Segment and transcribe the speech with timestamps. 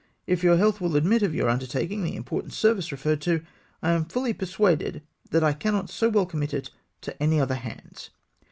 [0.25, 3.43] If your health will admit of your undertaking the important service referred to,
[3.83, 8.09] I am fully persuaded that I cannot so well commit it to any other hands.